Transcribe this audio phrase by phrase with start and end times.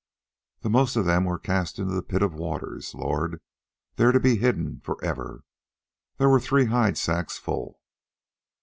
[0.61, 3.39] "The most of them were cast into the pit of waters, lord,
[3.97, 5.43] there to be hidden for ever.
[6.17, 7.79] There were three hide sacks full."